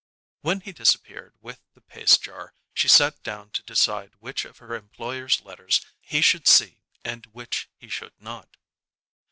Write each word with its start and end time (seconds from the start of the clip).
When 0.41 0.61
he 0.61 0.71
disappeared 0.71 1.35
with 1.41 1.61
the 1.75 1.81
paste 1.81 2.23
jar, 2.23 2.55
she 2.73 2.87
sat 2.87 3.21
down 3.21 3.51
to 3.51 3.61
decide 3.61 4.13
which 4.17 4.45
of 4.45 4.57
her 4.57 4.73
employer's 4.73 5.41
letters 5.43 5.79
he 6.01 6.21
should 6.21 6.47
see 6.47 6.81
and 7.05 7.27
which 7.27 7.69
he 7.77 7.87
should 7.87 8.19
not. 8.19 8.57